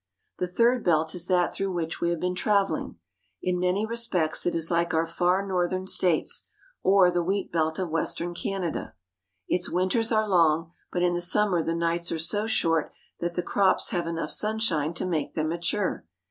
The 0.39 0.47
third 0.47 0.83
belt 0.83 1.13
is 1.13 1.27
that 1.27 1.53
through 1.53 1.73
which 1.73 2.01
we 2.01 2.09
have 2.09 2.19
been 2.19 2.33
travel 2.33 2.75
ing. 2.75 2.95
In 3.43 3.59
many 3.59 3.85
respects 3.85 4.47
it 4.47 4.55
is 4.55 4.71
like 4.71 4.95
our 4.95 5.05
far 5.05 5.45
northern 5.45 5.85
states, 5.85 6.47
or 6.81 7.11
the 7.11 7.21
wheat 7.21 7.51
belt 7.51 7.77
of 7.77 7.89
western 7.91 8.33
Canada. 8.33 8.95
Its 9.47 9.69
winters 9.69 10.11
are 10.11 10.27
long, 10.27 10.71
but 10.91 11.03
in 11.03 11.13
the 11.13 11.21
summer 11.21 11.61
the 11.61 11.75
nights 11.75 12.11
are 12.11 12.17
so 12.17 12.47
short 12.47 12.91
that 13.19 13.35
the 13.35 13.43
crops 13.43 13.91
have 13.91 14.07
enough 14.07 14.31
sunshine 14.31 14.95
to 14.95 15.05
make 15.05 15.35
them 15.35 15.49
mature. 15.49 16.03